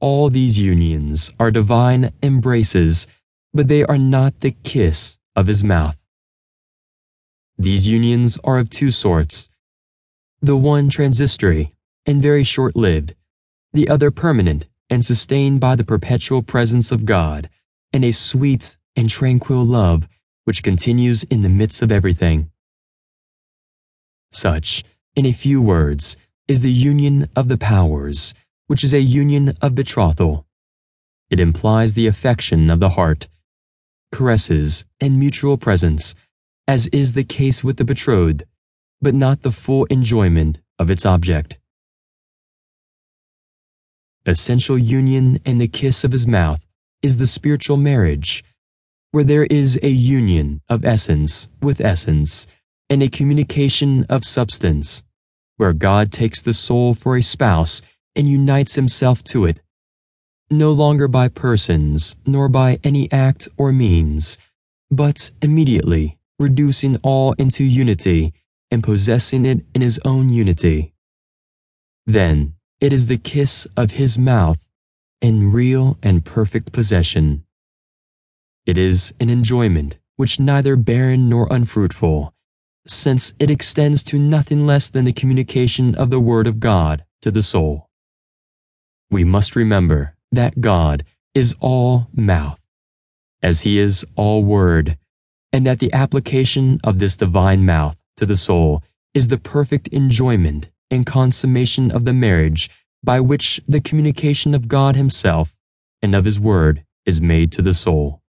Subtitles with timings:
[0.00, 3.06] all these unions are divine embraces,
[3.52, 5.96] but they are not the kiss of his mouth.
[7.56, 9.48] These unions are of two sorts.
[10.40, 11.74] The one transitory
[12.06, 13.14] and very short lived,
[13.72, 17.48] the other permanent and sustained by the perpetual presence of God
[17.92, 20.08] and a sweet and tranquil love
[20.44, 22.50] which continues in the midst of everything.
[24.30, 24.84] Such,
[25.16, 26.16] in a few words,
[26.46, 28.34] is the union of the powers,
[28.66, 30.46] which is a union of betrothal.
[31.30, 33.28] It implies the affection of the heart,
[34.12, 36.14] caresses, and mutual presence,
[36.66, 38.44] as is the case with the betrothed,
[39.02, 41.58] but not the full enjoyment of its object.
[44.26, 46.64] Essential union and the kiss of his mouth
[47.02, 48.42] is the spiritual marriage,
[49.10, 52.46] where there is a union of essence with essence
[52.88, 55.02] and a communication of substance
[55.56, 57.82] where God takes the soul for a spouse
[58.16, 59.60] and unites himself to it,
[60.50, 64.38] no longer by persons nor by any act or means,
[64.90, 68.32] but immediately reducing all into unity
[68.70, 70.92] and possessing it in his own unity.
[72.06, 74.64] Then it is the kiss of his mouth
[75.20, 77.44] in real and perfect possession.
[78.66, 82.32] It is an enjoyment which neither barren nor unfruitful,
[82.86, 87.30] since it extends to nothing less than the communication of the Word of God to
[87.30, 87.83] the soul.
[89.14, 91.04] We must remember that God
[91.36, 92.58] is all mouth,
[93.44, 94.98] as He is all Word,
[95.52, 98.82] and that the application of this divine mouth to the soul
[99.14, 102.68] is the perfect enjoyment and consummation of the marriage
[103.04, 105.56] by which the communication of God Himself
[106.02, 108.20] and of His Word is made to the soul.